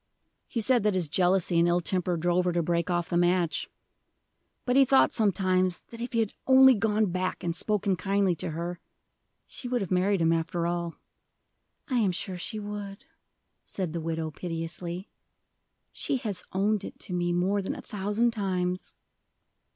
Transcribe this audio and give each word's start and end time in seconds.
He 0.47 0.61
said 0.61 0.81
that 0.81 0.95
his 0.95 1.07
jealousy 1.07 1.59
and 1.59 1.67
ill 1.67 1.79
temper 1.79 2.17
drove 2.17 2.45
her 2.45 2.51
to 2.53 2.63
break 2.63 2.89
off 2.89 3.07
the 3.07 3.17
match; 3.17 3.69
but 4.65 4.75
he 4.75 4.83
thought 4.83 5.11
sometimes 5.13 5.83
if 5.91 6.11
he 6.13 6.19
had 6.21 6.33
only 6.47 6.73
gone 6.73 7.11
back 7.11 7.43
and 7.43 7.55
spoken 7.55 7.95
kindly 7.95 8.33
to 8.37 8.49
her, 8.49 8.79
she 9.45 9.67
would 9.67 9.79
have 9.79 9.91
married 9.91 10.19
him 10.19 10.33
after 10.33 10.65
all." 10.65 10.95
"I 11.87 11.99
am 11.99 12.11
sure 12.11 12.35
she 12.35 12.59
would," 12.59 13.05
said 13.63 13.93
the 13.93 14.01
widow 14.01 14.31
piteously. 14.31 15.07
"She 15.91 16.17
has 16.17 16.45
owned 16.51 16.83
it 16.83 16.97
to 17.01 17.13
me 17.13 17.31
more 17.31 17.61
than 17.61 17.75
a 17.75 17.81
thousand 17.83 18.31
times." 18.31 18.95